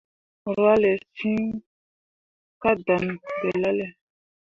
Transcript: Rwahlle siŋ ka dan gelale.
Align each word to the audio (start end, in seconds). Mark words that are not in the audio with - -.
Rwahlle 0.55 0.91
siŋ 1.15 1.37
ka 2.61 2.71
dan 2.85 3.05
gelale. 3.41 3.87